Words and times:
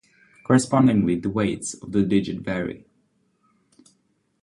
Correspondingly 0.43 1.19
the 1.19 1.29
weights 1.29 1.75
of 1.75 1.91
the 1.91 2.01
digits 2.03 2.41
vary. 2.41 2.87